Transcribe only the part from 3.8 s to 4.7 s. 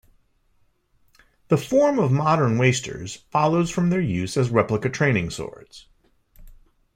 their use as